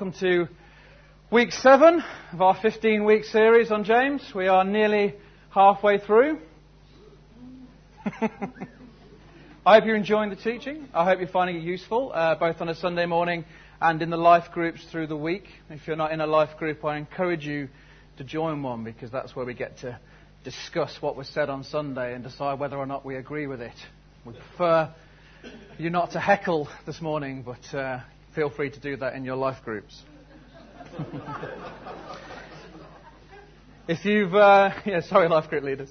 [0.00, 0.48] Welcome to
[1.30, 2.02] week seven
[2.32, 4.22] of our 15 week series on James.
[4.34, 5.14] We are nearly
[5.50, 6.38] halfway through.
[8.06, 8.30] I
[9.66, 10.88] hope you're enjoying the teaching.
[10.94, 13.44] I hope you're finding it useful, uh, both on a Sunday morning
[13.78, 15.44] and in the life groups through the week.
[15.68, 17.68] If you're not in a life group, I encourage you
[18.16, 20.00] to join one because that's where we get to
[20.44, 23.76] discuss what was said on Sunday and decide whether or not we agree with it.
[24.24, 24.94] We prefer
[25.76, 28.00] you not to heckle this morning, but uh,
[28.34, 30.02] feel free to do that in your life groups.
[33.88, 35.90] if you've, uh, yeah, sorry, life group leaders.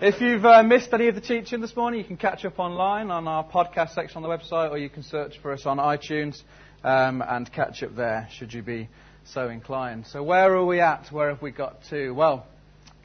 [0.00, 3.10] If you've uh, missed any of the teaching this morning, you can catch up online
[3.10, 6.42] on our podcast section on the website, or you can search for us on iTunes
[6.84, 8.88] um, and catch up there, should you be
[9.24, 10.06] so inclined.
[10.06, 11.08] So, where are we at?
[11.10, 12.10] Where have we got to?
[12.10, 12.46] Well,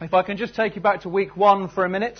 [0.01, 2.19] if I can just take you back to week one for a minute.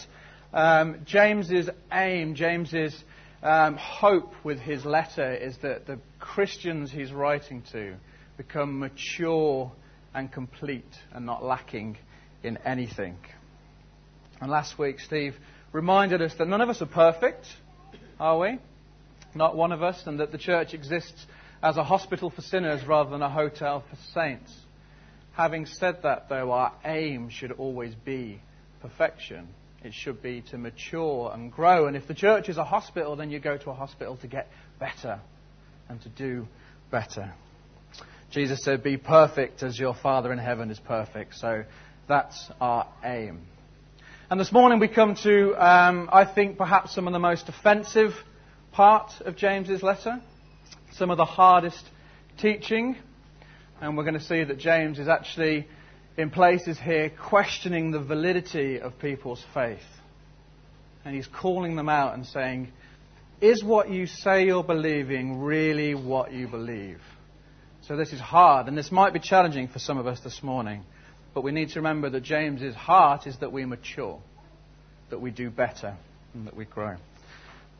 [0.54, 2.96] Um, James's aim, James's
[3.44, 7.96] um, hope with his letter is that the Christians he's writing to
[8.38, 9.72] become mature
[10.16, 11.98] and complete and not lacking
[12.42, 13.18] in anything.
[14.40, 15.36] And last week, Steve
[15.74, 17.46] reminded us that none of us are perfect,
[18.20, 18.60] are we?
[19.36, 21.26] Not one of us, and that the church exists
[21.62, 24.54] as a hospital for sinners rather than a hotel for saints.
[25.34, 28.40] Having said that, though, our aim should always be
[28.82, 29.50] perfection.
[29.84, 31.88] It should be to mature and grow.
[31.88, 34.50] And if the church is a hospital, then you go to a hospital to get
[34.80, 35.20] better
[35.90, 36.48] and to do
[36.90, 37.34] better.
[38.32, 41.36] Jesus said, Be perfect as your Father in heaven is perfect.
[41.36, 41.66] So
[42.08, 43.42] that's our aim.
[44.30, 48.14] And this morning we come to, um, I think, perhaps some of the most offensive
[48.72, 50.22] part of James's letter,
[50.94, 51.84] some of the hardest
[52.38, 52.96] teaching.
[53.82, 55.68] And we're going to see that James is actually
[56.18, 59.80] in places here questioning the validity of people's faith.
[61.06, 62.72] And he's calling them out and saying,
[63.42, 67.00] Is what you say you're believing really what you believe?
[67.82, 70.84] So this is hard, and this might be challenging for some of us this morning.
[71.34, 74.22] But we need to remember that James's heart is that we mature,
[75.10, 75.98] that we do better,
[76.34, 76.96] and that we grow.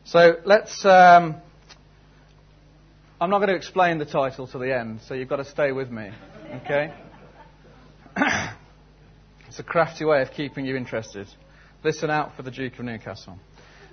[0.04, 0.84] So let's.
[0.84, 1.36] Um,
[3.20, 5.72] I'm not going to explain the title to the end, so you've got to stay
[5.72, 6.10] with me.
[6.64, 6.92] Okay?
[9.48, 11.26] it's a crafty way of keeping you interested.
[11.82, 13.36] Listen out for the Duke of Newcastle.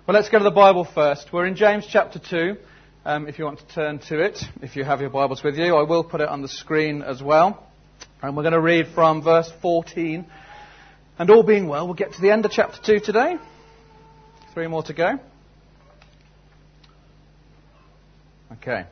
[0.06, 1.34] Well, let's go to the Bible first.
[1.34, 2.56] We're in James chapter 2.
[3.04, 5.76] Um, if you want to turn to it, if you have your Bibles with you,
[5.76, 7.66] I will put it on the screen as well.
[8.22, 10.28] And we're going to read from verse 14.
[11.18, 13.38] And all being well, we'll get to the end of chapter 2 today.
[14.54, 15.20] Three more to go.
[18.54, 18.86] Okay.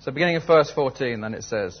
[0.00, 1.80] So, beginning of verse 14, then it says.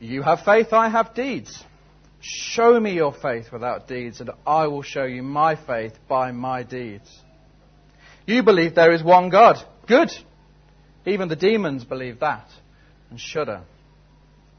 [0.00, 1.64] you have faith, I have deeds.
[2.20, 6.62] Show me your faith without deeds, and I will show you my faith by my
[6.62, 7.10] deeds.
[8.26, 9.56] You believe there is one God.
[9.86, 10.10] Good.
[11.04, 12.48] Even the demons believe that
[13.10, 13.62] and shudder.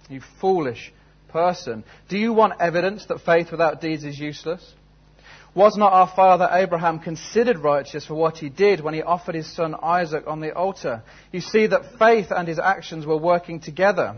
[0.09, 0.94] You foolish
[1.29, 1.84] person.
[2.07, 4.74] Do you want evidence that faith without deeds is useless?
[5.56, 9.51] Was not our father Abraham considered righteous for what he did when he offered his
[9.56, 11.01] son Isaac on the altar?
[11.31, 14.18] You see that faith and his actions were working together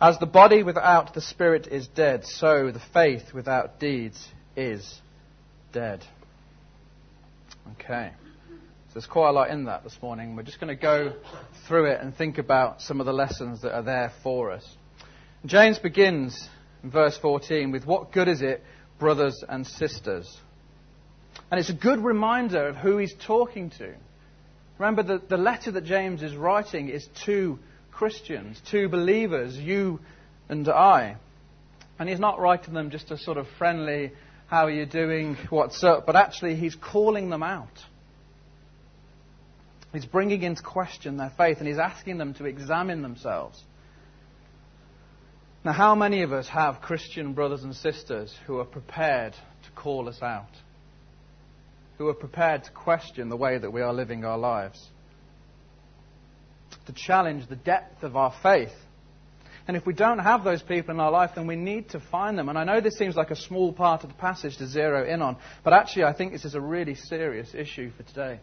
[0.00, 4.98] As the body without the spirit is dead, so the faith without deeds is
[5.74, 6.02] dead.
[7.72, 8.10] Okay.
[8.48, 10.36] So there's quite a lot in that this morning.
[10.36, 11.12] We're just going to go
[11.68, 14.66] through it and think about some of the lessons that are there for us.
[15.44, 16.48] James begins
[16.82, 18.64] in verse 14 with, What good is it,
[18.98, 20.26] brothers and sisters?
[21.50, 23.94] And it's a good reminder of who he's talking to.
[24.78, 27.58] Remember, the, the letter that James is writing is to
[28.00, 30.00] Christians, two believers, you
[30.48, 31.16] and I.
[31.98, 34.12] And he's not writing them just a sort of friendly,
[34.46, 37.78] how are you doing, what's up, but actually he's calling them out.
[39.92, 43.62] He's bringing into question their faith and he's asking them to examine themselves.
[45.62, 50.08] Now, how many of us have Christian brothers and sisters who are prepared to call
[50.08, 50.56] us out?
[51.98, 54.88] Who are prepared to question the way that we are living our lives?
[56.86, 58.72] To challenge the depth of our faith.
[59.68, 62.36] And if we don't have those people in our life, then we need to find
[62.36, 62.48] them.
[62.48, 65.22] And I know this seems like a small part of the passage to zero in
[65.22, 68.40] on, but actually, I think this is a really serious issue for today.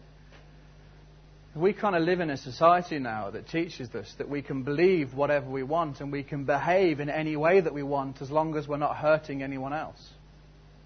[1.54, 5.16] We kind of live in a society now that teaches us that we can believe
[5.16, 8.56] whatever we want and we can behave in any way that we want as long
[8.56, 10.00] as we're not hurting anyone else.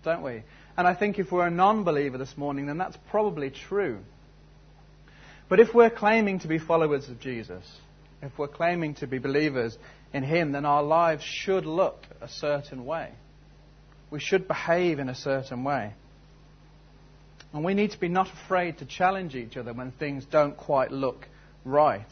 [0.04, 0.44] Don't we?
[0.78, 4.00] And I think if we're a non believer this morning, then that's probably true.
[5.52, 7.70] But if we're claiming to be followers of Jesus,
[8.22, 9.78] if we're claiming to be believers
[10.14, 13.12] in Him, then our lives should look a certain way.
[14.12, 15.92] We should behave in a certain way.
[17.52, 20.90] And we need to be not afraid to challenge each other when things don't quite
[20.90, 21.28] look
[21.66, 22.08] right.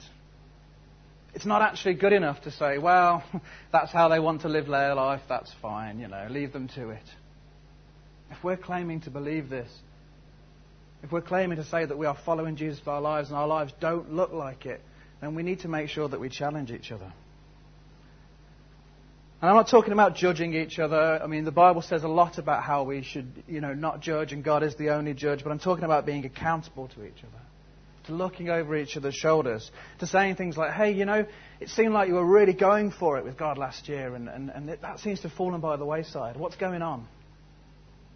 [1.33, 3.23] It's not actually good enough to say, well,
[3.71, 6.89] that's how they want to live their life, that's fine, you know, leave them to
[6.89, 7.05] it.
[8.31, 9.71] If we're claiming to believe this,
[11.03, 13.47] if we're claiming to say that we are following Jesus for our lives and our
[13.47, 14.81] lives don't look like it,
[15.21, 17.11] then we need to make sure that we challenge each other.
[19.41, 21.21] And I'm not talking about judging each other.
[21.23, 24.33] I mean, the Bible says a lot about how we should, you know, not judge
[24.33, 27.41] and God is the only judge, but I'm talking about being accountable to each other,
[28.07, 31.25] to looking over each other's shoulders, to saying things like, hey, you know,
[31.61, 34.49] it seemed like you were really going for it with God last year, and, and,
[34.49, 36.35] and that seems to have fallen by the wayside.
[36.35, 37.07] What's going on?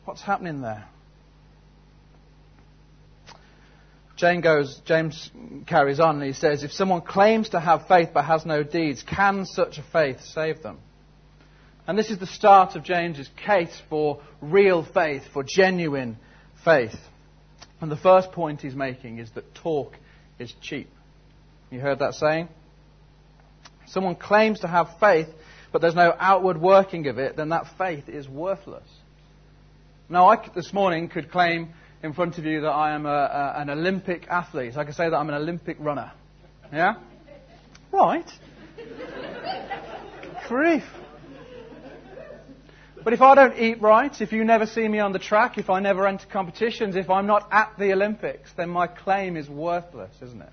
[0.03, 0.83] What's happening there?
[3.27, 3.37] James
[4.19, 5.31] goes, James
[5.67, 9.03] carries on and he says, if someone claims to have faith but has no deeds,
[9.03, 10.79] can such a faith save them?
[11.87, 16.17] And this is the start of James's case for real faith, for genuine
[16.63, 16.95] faith.
[17.81, 19.97] And the first point he's making is that talk
[20.39, 20.89] is cheap.
[21.69, 22.47] You heard that saying?
[23.87, 25.27] Someone claims to have faith,
[25.73, 28.87] but there's no outward working of it, then that faith is worthless.
[30.07, 31.73] Now, I this morning could claim
[32.03, 34.75] in front of you that I am a, a, an Olympic athlete.
[34.75, 36.11] I could say that I'm an Olympic runner.
[36.71, 36.95] Yeah?
[37.91, 38.29] Right.
[40.47, 40.83] Grief.
[43.03, 45.69] But if I don't eat right, if you never see me on the track, if
[45.69, 50.13] I never enter competitions, if I'm not at the Olympics, then my claim is worthless,
[50.21, 50.51] isn't it?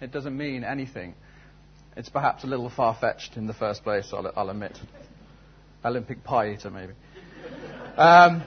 [0.00, 1.14] It doesn't mean anything.
[1.96, 4.76] It's perhaps a little far fetched in the first place, I'll, I'll admit.
[5.84, 6.92] Olympic pie eater, maybe.
[7.96, 8.42] Um,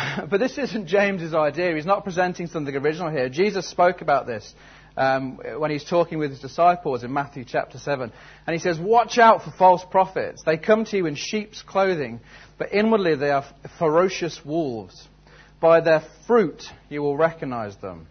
[0.30, 1.74] but this isn't James's idea.
[1.74, 3.28] He's not presenting something original here.
[3.28, 4.54] Jesus spoke about this
[4.96, 8.12] um, when he's talking with his disciples in Matthew chapter 7.
[8.46, 10.42] And he says, Watch out for false prophets.
[10.44, 12.20] They come to you in sheep's clothing,
[12.58, 13.44] but inwardly they are
[13.78, 15.08] ferocious wolves.
[15.60, 18.06] By their fruit you will recognize them.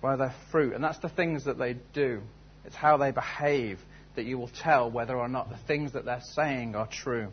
[0.00, 0.74] By their fruit.
[0.74, 2.22] And that's the things that they do,
[2.64, 3.78] it's how they behave
[4.16, 7.28] that you will tell whether or not the things that they're saying are true.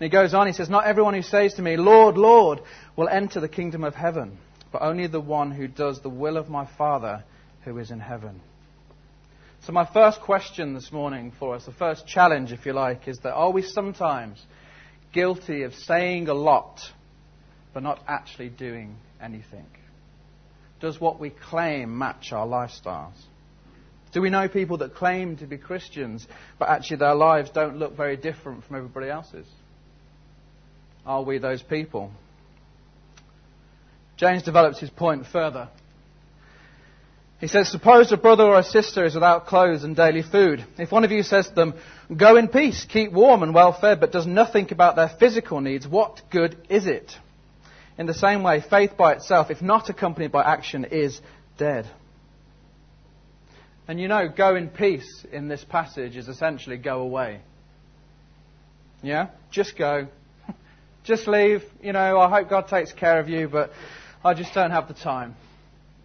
[0.00, 2.60] And he goes on, he says, Not everyone who says to me, Lord, Lord,
[2.96, 4.38] will enter the kingdom of heaven
[4.72, 7.24] but only the one who does the will of my Father
[7.64, 8.40] who is in heaven.
[9.62, 13.18] So, my first question this morning for us, the first challenge, if you like, is
[13.18, 14.42] that are we sometimes
[15.12, 16.80] guilty of saying a lot
[17.74, 19.66] but not actually doing anything?
[20.80, 23.20] Does what we claim match our lifestyles?
[24.12, 26.26] Do we know people that claim to be Christians,
[26.58, 29.46] but actually their lives don't look very different from everybody else's?
[31.04, 32.10] Are we those people?
[34.16, 35.68] James develops his point further.
[37.40, 40.64] He says, Suppose a brother or a sister is without clothes and daily food.
[40.78, 41.74] If one of you says to them,
[42.14, 45.88] Go in peace, keep warm and well fed, but does nothing about their physical needs,
[45.88, 47.12] what good is it?
[47.96, 51.20] In the same way, faith by itself, if not accompanied by action, is
[51.56, 51.86] dead.
[53.88, 57.40] And you know, go in peace in this passage is essentially go away.
[59.02, 59.28] Yeah?
[59.50, 60.08] Just go.
[61.04, 61.62] Just leave.
[61.82, 63.70] You know, I hope God takes care of you, but
[64.24, 65.34] I just don't have the time.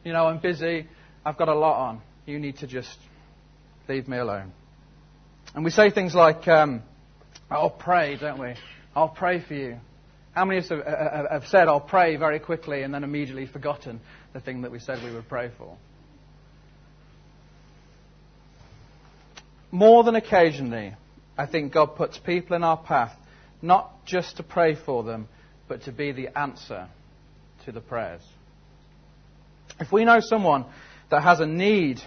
[0.03, 0.87] You know, I'm busy.
[1.25, 2.01] I've got a lot on.
[2.25, 2.97] You need to just
[3.89, 4.51] leave me alone.
[5.53, 6.81] And we say things like, um,
[7.49, 8.53] I'll pray, don't we?
[8.95, 9.77] I'll pray for you.
[10.33, 12.93] How many of us have, uh, uh, uh, have said, I'll pray very quickly and
[12.93, 14.01] then immediately forgotten
[14.33, 15.77] the thing that we said we would pray for?
[19.71, 20.93] More than occasionally,
[21.37, 23.15] I think God puts people in our path
[23.65, 25.27] not just to pray for them,
[25.67, 26.87] but to be the answer
[27.65, 28.21] to the prayers.
[29.79, 30.65] If we know someone
[31.09, 32.01] that has a need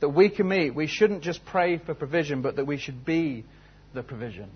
[0.00, 3.44] that we can meet, we shouldn't just pray for provision, but that we should be
[3.94, 4.50] the provision.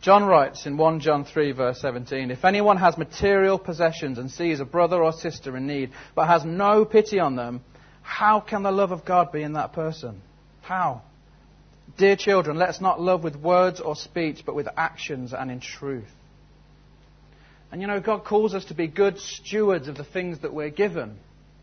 [0.00, 4.60] John writes in 1 John 3, verse 17 If anyone has material possessions and sees
[4.60, 7.62] a brother or sister in need, but has no pity on them,
[8.02, 10.22] how can the love of God be in that person?
[10.62, 11.02] How?
[11.96, 16.10] Dear children, let's not love with words or speech, but with actions and in truth.
[17.72, 20.70] And you know, God calls us to be good stewards of the things that we're
[20.70, 21.16] given,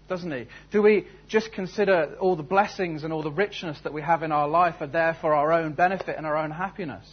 [0.09, 0.47] doesn't He?
[0.71, 4.31] Do we just consider all the blessings and all the richness that we have in
[4.31, 7.07] our life are there for our own benefit and our own happiness?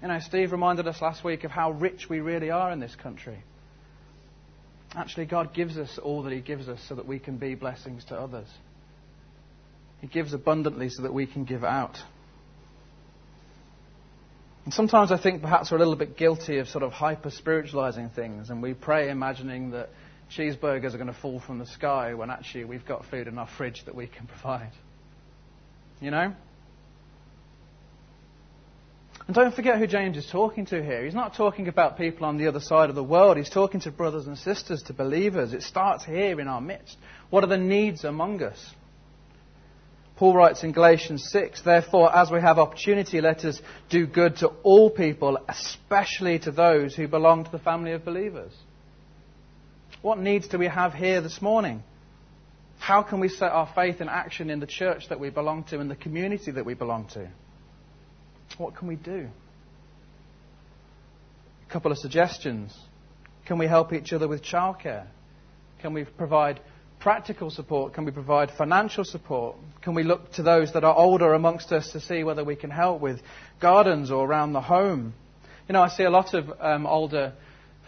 [0.00, 2.94] You know, Steve reminded us last week of how rich we really are in this
[2.96, 3.38] country.
[4.94, 8.04] Actually, God gives us all that He gives us so that we can be blessings
[8.06, 8.48] to others.
[10.00, 11.98] He gives abundantly so that we can give out.
[14.68, 18.10] And sometimes I think perhaps we're a little bit guilty of sort of hyper spiritualizing
[18.10, 19.88] things, and we pray imagining that
[20.30, 23.48] cheeseburgers are going to fall from the sky when actually we've got food in our
[23.56, 24.72] fridge that we can provide.
[26.02, 26.34] You know?
[29.26, 31.02] And don't forget who James is talking to here.
[31.02, 33.38] He's not talking about people on the other side of the world.
[33.38, 35.54] He's talking to brothers and sisters, to believers.
[35.54, 36.98] It starts here in our midst.
[37.30, 38.74] What are the needs among us?
[40.18, 44.48] Paul writes in Galatians 6, Therefore, as we have opportunity, let us do good to
[44.64, 48.52] all people, especially to those who belong to the family of believers.
[50.02, 51.84] What needs do we have here this morning?
[52.80, 55.78] How can we set our faith in action in the church that we belong to,
[55.78, 57.28] in the community that we belong to?
[58.56, 59.28] What can we do?
[61.68, 62.76] A couple of suggestions.
[63.46, 65.06] Can we help each other with childcare?
[65.80, 66.58] Can we provide
[67.00, 67.94] practical support?
[67.94, 69.56] Can we provide financial support?
[69.82, 72.70] Can we look to those that are older amongst us to see whether we can
[72.70, 73.20] help with
[73.60, 75.14] gardens or around the home?
[75.68, 77.34] You know, I see a lot of um, older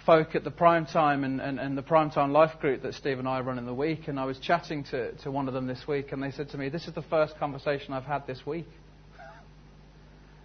[0.06, 3.18] folk at the prime time and, and, and, the prime time life group that Steve
[3.18, 5.66] and I run in the week, and I was chatting to, to one of them
[5.66, 8.46] this week, and they said to me, This is the first conversation I've had this
[8.46, 8.66] week.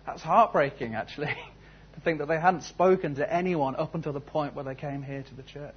[0.06, 1.28] That's heartbreaking, actually,
[1.96, 5.02] to think that they hadn't spoken to anyone up until the point where they came
[5.02, 5.74] here to the church.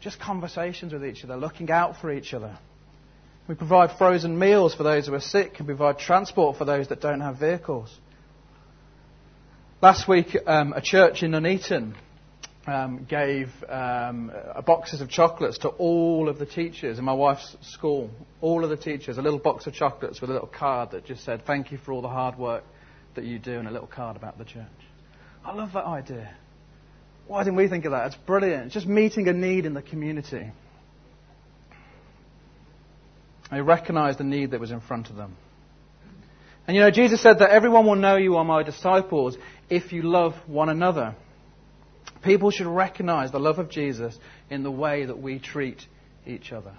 [0.00, 2.58] Just conversations with each other, looking out for each other.
[3.48, 7.00] We provide frozen meals for those who are sick and provide transport for those that
[7.00, 7.96] don't have vehicles.
[9.80, 11.94] Last week, um, a church in Nuneaton
[12.66, 14.30] um, gave um,
[14.66, 18.10] boxes of chocolates to all of the teachers in my wife's school.
[18.40, 21.24] All of the teachers, a little box of chocolates with a little card that just
[21.24, 22.64] said, Thank you for all the hard work
[23.14, 24.66] that you do and a little card about the church.
[25.44, 26.36] I love that idea.
[27.28, 28.06] Why didn't we think of that?
[28.06, 28.66] It's brilliant.
[28.66, 30.50] It's just meeting a need in the community.
[33.50, 35.36] They recognized the need that was in front of them.
[36.66, 39.36] And you know, Jesus said that everyone will know you are my disciples
[39.70, 41.14] if you love one another.
[42.22, 44.18] People should recognize the love of Jesus
[44.50, 45.82] in the way that we treat
[46.26, 46.74] each other.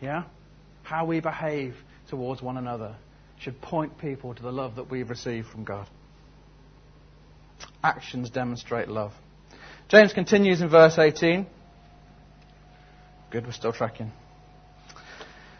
[0.00, 0.24] Yeah?
[0.82, 1.76] How we behave
[2.08, 2.96] towards one another
[3.40, 5.88] should point people to the love that we've received from God.
[7.82, 9.12] Actions demonstrate love.
[9.88, 11.46] James continues in verse 18.
[13.30, 14.12] Good, we're still tracking.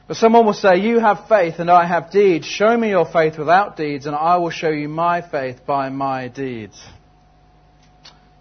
[0.06, 2.46] But someone will say, You have faith and I have deeds.
[2.46, 6.28] Show me your faith without deeds, and I will show you my faith by my
[6.28, 6.82] deeds.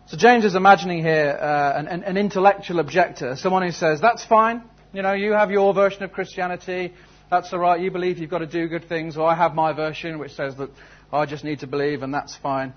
[0.07, 4.63] So James is imagining here uh, an, an, intellectual objector, someone who says, That's fine.
[4.93, 6.93] You know, you have your version of Christianity.
[7.29, 7.81] That's all right.
[7.81, 9.17] You believe you've got to do good things.
[9.17, 10.69] Or I have my version, which says that
[11.12, 12.74] I just need to believe, and that's fine.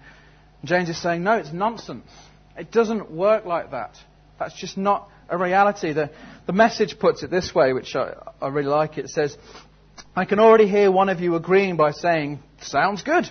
[0.65, 2.07] James is saying, no, it's nonsense.
[2.57, 3.97] It doesn't work like that.
[4.39, 5.93] That's just not a reality.
[5.93, 6.11] The,
[6.47, 8.99] the message puts it this way, which I, I really like.
[8.99, 9.37] It says,
[10.15, 13.29] I can already hear one of you agreeing by saying, Sounds good.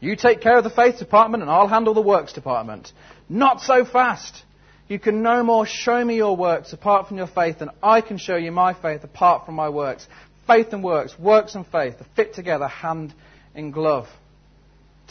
[0.00, 2.90] You take care of the faith department and I'll handle the works department.
[3.28, 4.42] Not so fast.
[4.88, 8.18] You can no more show me your works apart from your faith than I can
[8.18, 10.06] show you my faith apart from my works.
[10.46, 13.14] Faith and works, works and faith are fit together hand
[13.54, 14.08] in glove.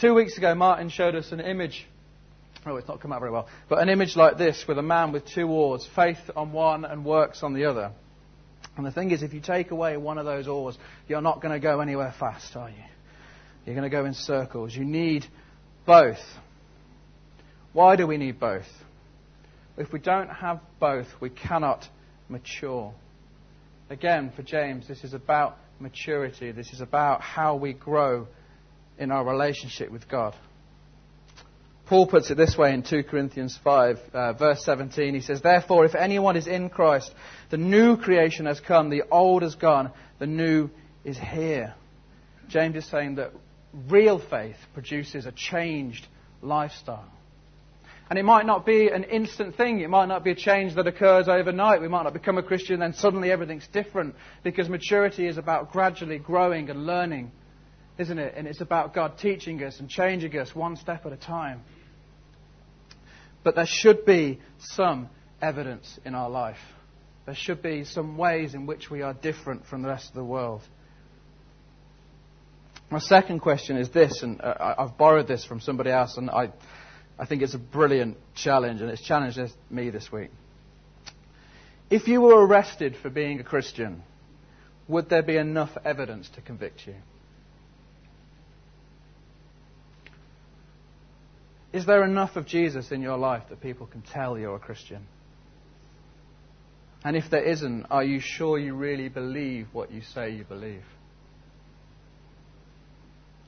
[0.02, 1.86] Two weeks ago, Martin showed us an image.
[2.66, 3.48] Oh, it's not come out very well.
[3.70, 7.06] But an image like this with a man with two oars, faith on one and
[7.06, 7.92] works on the other.
[8.76, 10.76] And the thing is, if you take away one of those oars,
[11.08, 12.84] you're not going to go anywhere fast, are you?
[13.64, 14.74] You're going to go in circles.
[14.76, 15.28] You need
[15.86, 16.18] both.
[17.72, 18.66] Why do we need both?
[19.78, 21.88] If we don't have both, we cannot
[22.28, 22.92] mature.
[23.92, 26.52] Again, for James, this is about maturity.
[26.52, 28.28] This is about how we grow
[28.98, 30.36] in our relationship with God.
[31.92, 35.14] Paul puts it this way in 2 Corinthians 5, uh, verse 17.
[35.14, 37.14] He says, Therefore, if anyone is in Christ,
[37.50, 40.70] the new creation has come, the old has gone, the new
[41.04, 41.74] is here.
[42.48, 43.34] James is saying that
[43.90, 46.08] real faith produces a changed
[46.42, 47.12] lifestyle.
[48.10, 49.80] And it might not be an instant thing.
[49.80, 51.82] It might not be a change that occurs overnight.
[51.82, 54.16] We might not become a Christian and then suddenly everything's different.
[54.44, 57.32] Because maturity is about gradually growing and learning,
[58.02, 58.34] isn't it?
[58.36, 61.62] And it's about God teaching us and changing us one step at a time.
[63.44, 65.10] But there should be some
[65.42, 66.60] evidence in our life.
[67.26, 70.24] There should be some ways in which we are different from the rest of the
[70.24, 70.62] world.
[72.90, 76.52] My second question is this, and uh, I've borrowed this from somebody else, and I,
[77.18, 79.40] I think it's a brilliant challenge, and it's challenged
[79.70, 80.30] me this week.
[81.90, 84.04] If you were arrested for being a Christian,
[84.88, 86.96] would there be enough evidence to convict you?
[91.74, 95.08] Is there enough of Jesus in your life that people can tell you're a Christian?
[97.04, 100.84] And if there isn't, are you sure you really believe what you say you believe?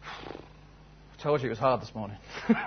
[0.03, 2.17] I told you it was hard this morning.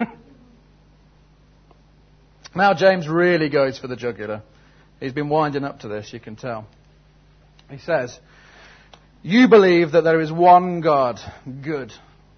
[2.55, 4.43] now, James really goes for the jugular.
[5.01, 6.67] He's been winding up to this, you can tell.
[7.71, 8.19] He says,
[9.23, 11.19] You believe that there is one God,
[11.63, 11.93] good.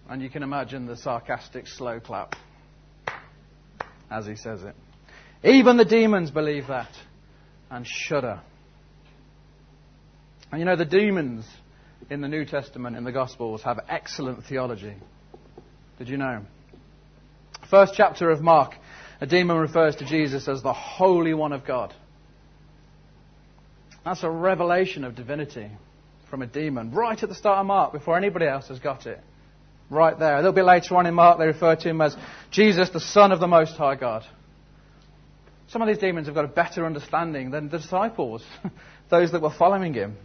[0.09, 2.35] And you can imagine the sarcastic slow clap
[4.11, 4.75] as he says it.
[5.45, 6.91] Even the demons believe that
[7.71, 8.41] and shudder.
[10.50, 11.47] And you know, the demons
[12.11, 14.95] in the New Testament, in the Gospels, have excellent theology.
[15.99, 16.45] Did you know?
[17.71, 18.75] First chapter of Mark,
[19.21, 21.95] a demon refers to Jesus as the Holy One of God.
[24.05, 25.71] That's a revelation of divinity
[26.31, 29.21] from a demon right at the start of Mark before anybody else has got it.
[29.90, 30.35] Right there.
[30.35, 32.14] A little bit later on in Mark, they refer to him as
[32.50, 34.25] Jesus, the Son of the Most High God.
[35.68, 38.42] Some of these demons have got a better understanding than the disciples,
[39.11, 40.16] those that were following him.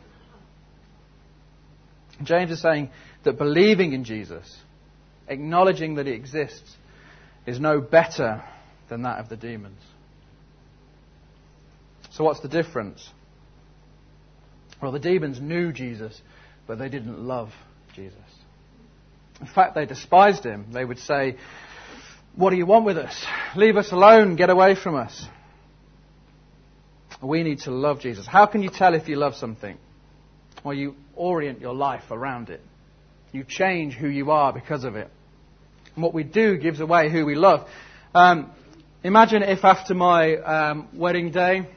[2.24, 2.90] James is saying
[3.24, 4.58] that believing in Jesus,
[5.28, 6.76] acknowledging that he exists,
[7.46, 8.44] is no better
[8.90, 9.82] than that of the demons.
[12.12, 13.10] So, what's the difference?
[14.82, 16.22] Well, the demons knew Jesus,
[16.68, 17.52] but they didn't love
[17.96, 18.18] Jesus.
[19.44, 20.68] In fact, they despised him.
[20.72, 21.36] They would say,
[22.34, 23.26] What do you want with us?
[23.58, 24.38] Leave us alone.
[24.38, 25.28] Get away from us.
[27.22, 28.26] We need to love Jesus.
[28.26, 29.78] How can you tell if you love something?
[30.64, 32.62] Well, you orient your life around it.
[33.34, 35.10] You change who you are because of it.
[35.96, 37.68] And what we do gives away who we love.
[38.16, 38.50] Um,
[39.04, 41.68] imagine if after my um, wedding day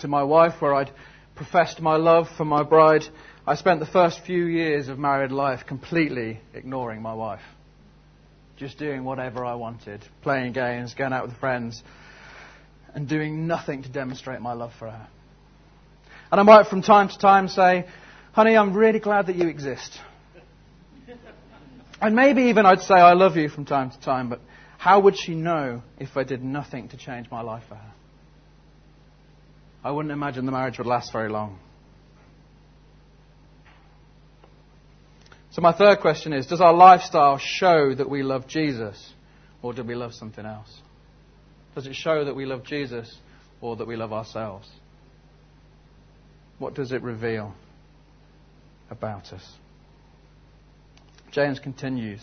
[0.00, 0.90] to my wife, where I'd
[1.36, 3.06] professed my love for my bride,
[3.48, 7.42] I spent the first few years of married life completely ignoring my wife.
[8.56, 11.80] Just doing whatever I wanted, playing games, going out with friends,
[12.92, 15.06] and doing nothing to demonstrate my love for her.
[16.32, 17.86] And I might from time to time say,
[18.32, 19.96] honey, I'm really glad that you exist.
[22.00, 24.40] and maybe even I'd say I love you from time to time, but
[24.76, 27.92] how would she know if I did nothing to change my life for her?
[29.84, 31.60] I wouldn't imagine the marriage would last very long.
[35.56, 39.14] So, my third question is Does our lifestyle show that we love Jesus
[39.62, 40.70] or do we love something else?
[41.74, 43.16] Does it show that we love Jesus
[43.62, 44.68] or that we love ourselves?
[46.58, 47.54] What does it reveal
[48.90, 49.50] about us?
[51.32, 52.20] James continues.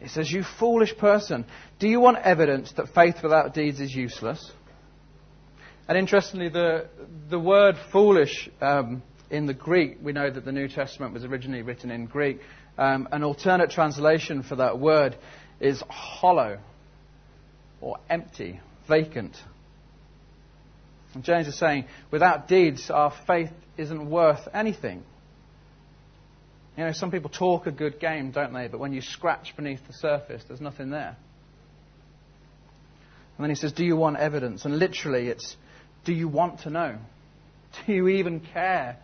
[0.00, 1.44] He says, You foolish person,
[1.78, 4.50] do you want evidence that faith without deeds is useless?
[5.86, 6.88] And interestingly, the,
[7.30, 11.62] the word foolish um, in the Greek, we know that the New Testament was originally
[11.62, 12.40] written in Greek.
[12.78, 15.16] Um, an alternate translation for that word
[15.60, 16.58] is hollow
[17.80, 19.36] or empty, vacant.
[21.14, 25.02] And James is saying, without deeds, our faith isn't worth anything.
[26.76, 28.68] You know, some people talk a good game, don't they?
[28.68, 31.16] But when you scratch beneath the surface, there's nothing there.
[33.36, 34.66] And then he says, Do you want evidence?
[34.66, 35.56] And literally, it's,
[36.04, 36.98] Do you want to know?
[37.86, 38.98] Do you even care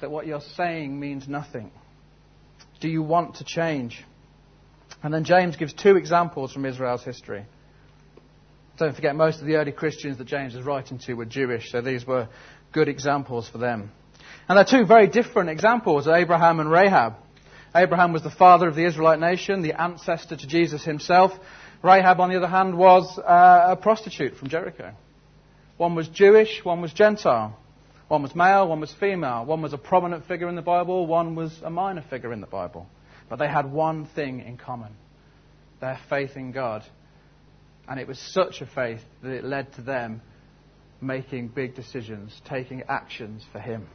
[0.00, 1.70] that what you're saying means nothing?
[2.80, 4.04] Do you want to change?
[5.02, 7.44] And then James gives two examples from Israel's history.
[8.78, 11.80] Don't forget, most of the early Christians that James is writing to were Jewish, so
[11.80, 12.28] these were
[12.72, 13.90] good examples for them.
[14.48, 17.14] And they're two very different examples Abraham and Rahab.
[17.74, 21.32] Abraham was the father of the Israelite nation, the ancestor to Jesus himself.
[21.82, 24.92] Rahab, on the other hand, was uh, a prostitute from Jericho.
[25.76, 27.58] One was Jewish, one was Gentile.
[28.08, 29.44] One was male, one was female.
[29.44, 32.46] One was a prominent figure in the Bible, one was a minor figure in the
[32.46, 32.86] Bible.
[33.28, 34.92] But they had one thing in common
[35.80, 36.82] their faith in God
[37.88, 40.20] and it was such a faith that it led to them
[41.00, 43.86] making big decisions, taking actions for Him.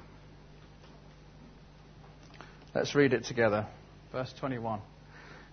[2.73, 3.67] Let's read it together.
[4.12, 4.82] Verse 21.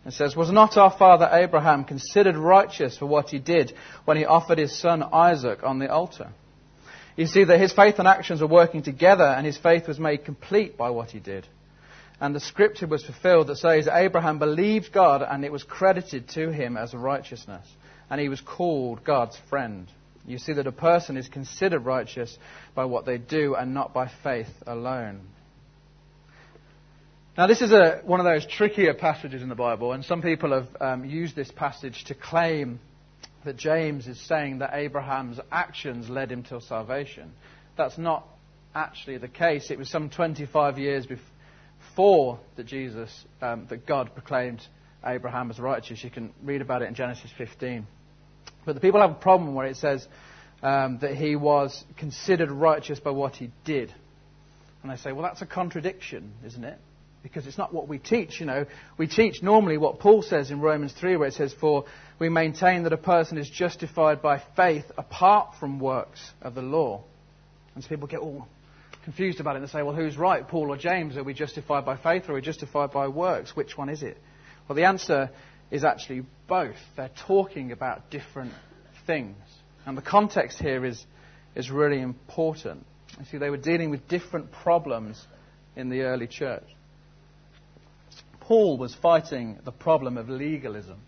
[0.06, 3.74] It says, Was not our father Abraham considered righteous for what he did
[4.06, 6.30] when he offered his son Isaac on the altar?
[7.16, 10.24] You see that his faith and actions were working together, and his faith was made
[10.24, 11.46] complete by what he did.
[12.20, 16.50] And the scripture was fulfilled that says, Abraham believed God, and it was credited to
[16.50, 17.66] him as righteousness
[18.10, 19.88] and he was called God's friend.
[20.26, 22.36] You see that a person is considered righteous
[22.74, 25.20] by what they do and not by faith alone.
[27.38, 30.52] Now, this is a, one of those trickier passages in the Bible, and some people
[30.52, 32.80] have um, used this passage to claim
[33.44, 37.32] that James is saying that Abraham's actions led him to salvation.
[37.76, 38.26] That's not
[38.74, 39.70] actually the case.
[39.70, 44.62] It was some 25 years before that Jesus, um, that God proclaimed
[45.04, 46.04] Abraham as righteous.
[46.04, 47.86] You can read about it in Genesis 15.
[48.66, 50.06] But the people have a problem where it says
[50.62, 53.92] um, that he was considered righteous by what he did.
[54.82, 56.78] And they say, well, that's a contradiction, isn't it?
[57.22, 58.64] Because it's not what we teach, you know.
[58.96, 61.84] We teach normally what Paul says in Romans 3, where it says, For
[62.18, 67.04] we maintain that a person is justified by faith apart from works of the law.
[67.74, 68.46] And so people get all
[69.04, 71.16] confused about it and say, well, who's right, Paul or James?
[71.16, 73.56] Are we justified by faith or are we justified by works?
[73.56, 74.18] Which one is it?
[74.68, 75.30] Well, the answer
[75.70, 76.76] is actually both.
[76.96, 78.52] They're talking about different
[79.06, 79.36] things.
[79.86, 81.04] And the context here is,
[81.54, 82.84] is really important.
[83.18, 85.24] You see, they were dealing with different problems
[85.76, 86.64] in the early church.
[88.50, 90.98] Paul was fighting the problem of legalism.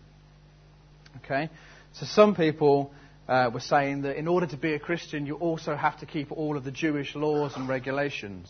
[1.17, 1.49] Okay?
[1.91, 2.93] So some people
[3.27, 6.31] uh, were saying that in order to be a Christian, you also have to keep
[6.31, 8.49] all of the Jewish laws and regulations.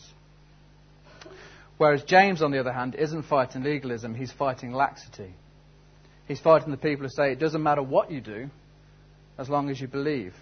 [1.76, 5.34] Whereas James, on the other hand, isn't fighting legalism, he's fighting laxity.
[6.28, 8.48] He's fighting the people who say it doesn't matter what you do
[9.36, 10.34] as long as you believe.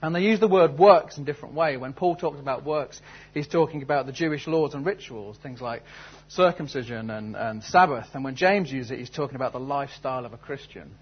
[0.00, 1.76] And they use the word works in a different way.
[1.76, 3.00] When Paul talks about works,
[3.34, 5.82] he's talking about the Jewish laws and rituals, things like
[6.28, 8.06] circumcision and, and Sabbath.
[8.12, 10.92] And when James uses it, he's talking about the lifestyle of a Christian,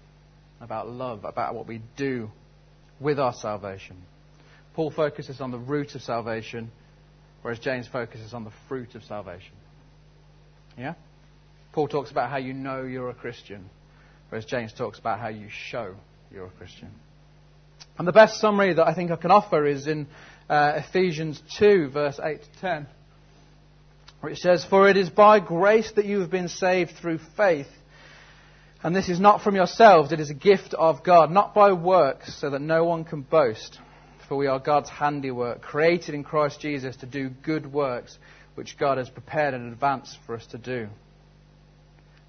[0.61, 2.31] about love, about what we do
[2.99, 3.97] with our salvation.
[4.73, 6.71] Paul focuses on the root of salvation,
[7.43, 9.53] whereas James focuses on the fruit of salvation.
[10.75, 10.95] Yeah?
[11.71, 13.69] Paul talks about how you know you're a Christian,
[14.29, 15.93] whereas James talks about how you show
[16.31, 16.89] you're a Christian.
[17.97, 20.07] And the best summary that I think I can offer is in
[20.49, 22.87] uh, Ephesians 2, verse 8 to 10,
[24.21, 27.67] where it says, For it is by grace that you have been saved through faith.
[28.83, 32.39] And this is not from yourselves, it is a gift of God, not by works,
[32.39, 33.79] so that no one can boast.
[34.29, 38.17] For we are God's handiwork, created in Christ Jesus to do good works,
[38.55, 40.87] which God has prepared in advance for us to do.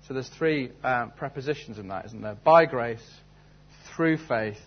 [0.06, 2.36] So there's three um, prepositions in that, isn't there?
[2.42, 3.06] By grace,
[3.94, 4.58] through faith,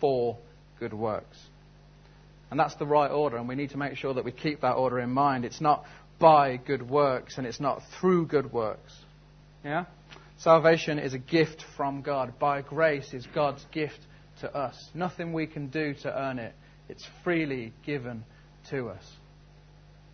[0.00, 0.36] for
[0.78, 1.38] good works.
[2.50, 4.74] And that's the right order, and we need to make sure that we keep that
[4.74, 5.44] order in mind.
[5.44, 5.84] It's not
[6.18, 8.94] by good works, and it's not through good works.
[9.64, 9.86] Yeah?
[10.38, 12.38] Salvation is a gift from God.
[12.38, 13.98] By grace is God's gift
[14.40, 14.90] to us.
[14.94, 16.54] Nothing we can do to earn it.
[16.88, 18.24] It's freely given
[18.70, 19.04] to us.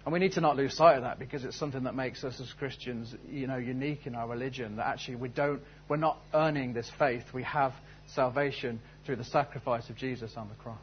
[0.05, 2.41] And we need to not lose sight of that because it's something that makes us
[2.41, 4.77] as Christians, you know, unique in our religion.
[4.77, 7.25] That actually we don't, we're not earning this faith.
[7.35, 7.73] We have
[8.15, 10.79] salvation through the sacrifice of Jesus on the cross.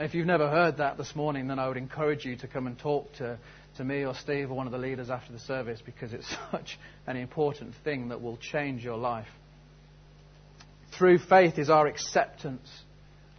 [0.00, 2.78] If you've never heard that this morning, then I would encourage you to come and
[2.78, 3.38] talk to,
[3.76, 6.78] to me or Steve or one of the leaders after the service because it's such
[7.06, 9.26] an important thing that will change your life.
[10.96, 12.66] Through faith is our acceptance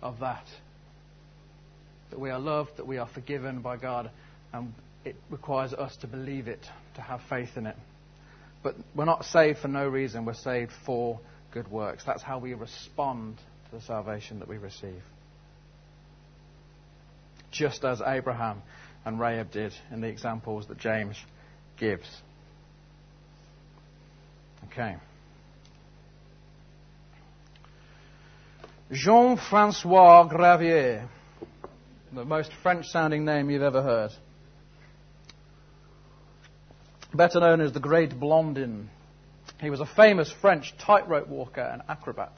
[0.03, 0.45] of that.
[2.11, 4.11] That we are loved, that we are forgiven by God,
[4.53, 6.63] and it requires us to believe it,
[6.97, 7.77] to have faith in it.
[8.61, 11.19] But we're not saved for no reason, we're saved for
[11.51, 12.03] good works.
[12.05, 15.01] That's how we respond to the salvation that we receive.
[17.51, 18.61] Just as Abraham
[19.05, 21.17] and Rahab did in the examples that James
[21.77, 22.07] gives.
[24.65, 24.97] Okay.
[28.91, 31.07] Jean Francois Gravier,
[32.13, 34.11] the most French sounding name you've ever heard.
[37.13, 38.89] Better known as the Great Blondin
[39.59, 42.33] he was a famous French tightrope walker and acrobat.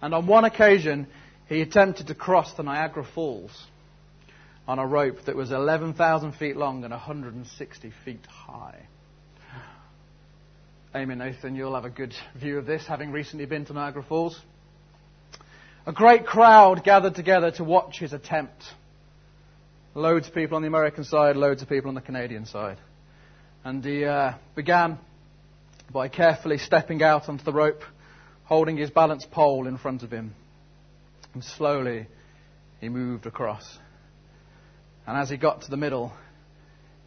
[0.00, 1.06] And on one occasion,
[1.48, 3.66] he attempted to cross the Niagara Falls
[4.68, 8.86] on a rope that was 11,000 feet long and 160 feet high.
[10.94, 14.40] Amy Nathan, you'll have a good view of this, having recently been to Niagara Falls.
[15.86, 18.62] A great crowd gathered together to watch his attempt.
[19.94, 22.78] Loads of people on the American side, loads of people on the Canadian side.
[23.62, 24.98] And he uh, began
[25.92, 27.82] by carefully stepping out onto the rope,
[28.44, 30.34] holding his balance pole in front of him.
[31.34, 32.06] And slowly
[32.80, 33.78] he moved across.
[35.06, 36.12] And as he got to the middle,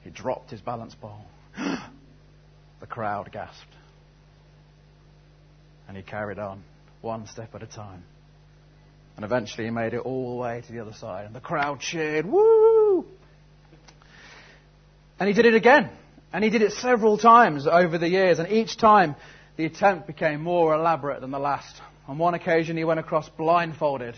[0.03, 1.25] he dropped his balance pole.
[1.57, 3.75] the crowd gasped.
[5.87, 6.63] And he carried on,
[7.01, 8.03] one step at a time.
[9.15, 11.25] And eventually he made it all the way to the other side.
[11.25, 13.05] And the crowd cheered, Woo!
[15.19, 15.89] And he did it again.
[16.31, 19.15] And he did it several times over the years, and each time
[19.57, 21.81] the attempt became more elaborate than the last.
[22.07, 24.15] On one occasion, he went across blindfolded.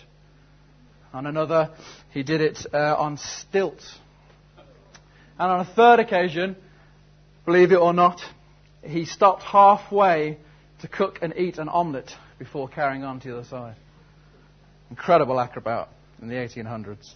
[1.14, 1.72] On another,
[2.12, 3.98] he did it uh, on stilts.
[5.40, 6.56] And on a third occasion,
[7.46, 8.22] believe it or not,
[8.84, 10.38] he stopped halfway
[10.82, 13.76] to cook and eat an omelette before carrying on to the other side.
[14.90, 15.90] Incredible acrobat
[16.22, 17.14] in the 1800s.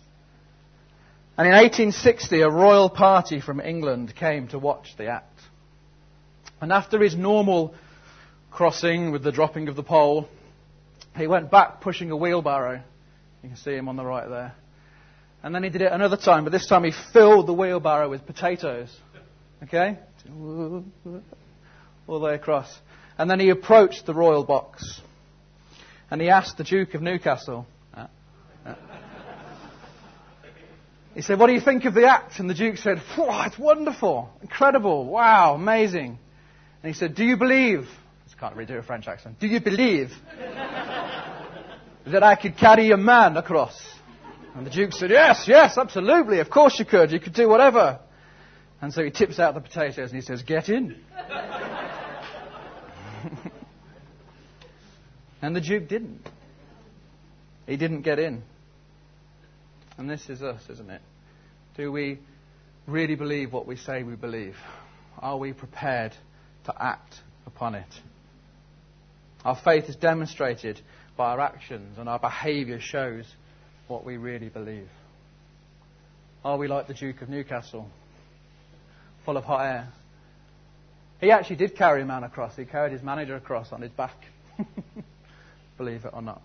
[1.37, 5.39] And in 1860, a royal party from England came to watch the act.
[6.61, 7.75] And after his normal
[8.51, 10.29] crossing with the dropping of the pole,
[11.17, 12.81] he went back pushing a wheelbarrow.
[13.43, 14.53] You can see him on the right there.
[15.43, 18.25] And then he did it another time, but this time he filled the wheelbarrow with
[18.25, 18.89] potatoes.
[19.63, 19.99] Okay?
[20.31, 20.83] All
[22.07, 22.73] the way across.
[23.17, 25.01] And then he approached the royal box.
[26.09, 27.67] And he asked the Duke of Newcastle.
[31.15, 32.39] He said, What do you think of the act?
[32.39, 36.19] And the Duke said, It's wonderful, incredible, wow, amazing.
[36.83, 37.87] And he said, Do you believe?
[38.27, 39.39] I can't really do a French accent.
[39.39, 40.11] Do you believe
[42.05, 43.81] that I could carry a man across?
[44.55, 46.39] And the Duke said, Yes, yes, absolutely.
[46.39, 47.11] Of course you could.
[47.11, 47.99] You could do whatever.
[48.81, 50.99] And so he tips out the potatoes and he says, Get in.
[55.41, 56.27] and the Duke didn't.
[57.67, 58.43] He didn't get in.
[59.97, 61.01] And this is us, isn't it?
[61.77, 62.19] Do we
[62.87, 64.55] really believe what we say we believe?
[65.19, 66.13] Are we prepared
[66.65, 68.01] to act upon it?
[69.43, 70.81] Our faith is demonstrated
[71.15, 73.25] by our actions, and our behaviour shows
[73.87, 74.89] what we really believe.
[76.43, 77.89] Are we like the Duke of Newcastle,
[79.23, 79.87] full of hot air?
[81.21, 82.55] He actually did carry a man across.
[82.55, 84.17] He carried his manager across on his back.
[85.77, 86.41] believe it or not.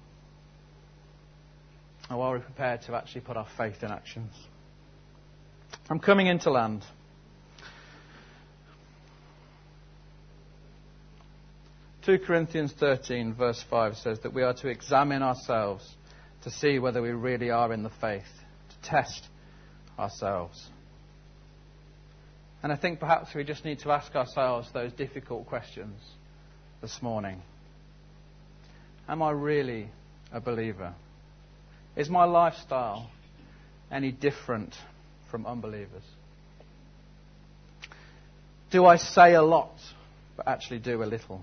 [2.10, 4.34] Or are we prepared to actually put our faith in actions?
[5.88, 6.82] I'm coming into land.
[12.06, 15.88] 2 Corinthians 13, verse 5 says that we are to examine ourselves
[16.42, 18.24] to see whether we really are in the faith,
[18.70, 19.28] to test
[19.98, 20.68] ourselves.
[22.62, 26.00] And I think perhaps we just need to ask ourselves those difficult questions
[26.80, 27.42] this morning.
[29.08, 29.90] Am I really
[30.32, 30.94] a believer?
[31.96, 33.10] Is my lifestyle
[33.90, 34.74] any different
[35.30, 36.02] from unbelievers?
[38.70, 39.72] Do I say a lot
[40.36, 41.42] but actually do a little?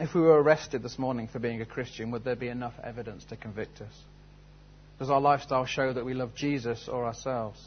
[0.00, 3.24] If we were arrested this morning for being a Christian, would there be enough evidence
[3.26, 3.92] to convict us?
[4.98, 7.60] Does our lifestyle show that we love Jesus or ourselves?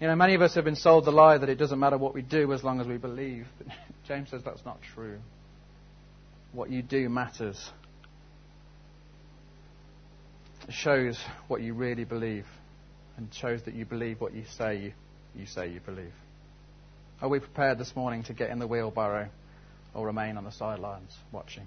[0.00, 2.14] You know, many of us have been sold the lie that it doesn't matter what
[2.14, 3.46] we do as long as we believe.
[3.58, 3.68] But
[4.06, 5.18] James says that's not true.
[6.52, 7.70] What you do matters.
[10.70, 12.44] Shows what you really believe
[13.16, 14.92] and shows that you believe what you say you,
[15.34, 16.12] you say you believe.
[17.20, 19.28] Are we prepared this morning to get in the wheelbarrow
[19.94, 21.66] or remain on the sidelines watching?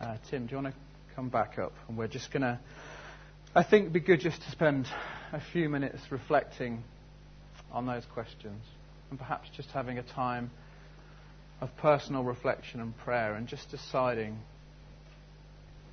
[0.00, 0.80] Uh, Tim, do you want to
[1.16, 1.72] come back up?
[1.88, 2.60] And we're just going to,
[3.54, 4.86] I think it'd be good just to spend
[5.32, 6.84] a few minutes reflecting
[7.72, 8.62] on those questions
[9.10, 10.50] and perhaps just having a time
[11.60, 14.38] of personal reflection and prayer and just deciding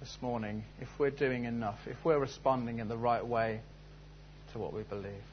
[0.06, 3.60] this morning if we're doing enough, if we're responding in the right way
[4.54, 5.26] to what we believe.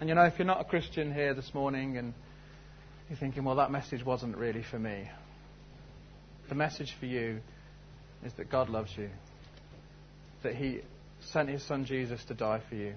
[0.00, 2.14] And you know, if you're not a Christian here this morning and
[3.10, 5.10] you're thinking, well, that message wasn't really for me,
[6.48, 7.40] the message for you
[8.24, 9.10] is that God loves you,
[10.42, 10.80] that He
[11.20, 12.94] sent His Son Jesus to die for you,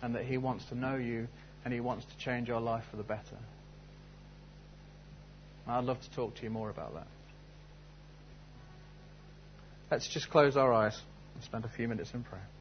[0.00, 1.28] and that He wants to know you
[1.62, 3.36] and He wants to change your life for the better.
[5.66, 7.06] I'd love to talk to you more about that.
[9.94, 11.00] Let's just close our eyes
[11.36, 12.48] and spend a few minutes in prayer.